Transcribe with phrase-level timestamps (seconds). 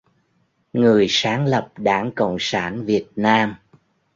[0.73, 3.55] người sáng lập Đảng Cộng sản Việt Nam